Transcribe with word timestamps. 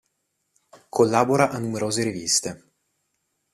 Collabora 0.89 1.45
a 1.55 1.59
numerose 1.59 2.01
riviste. 2.01 2.49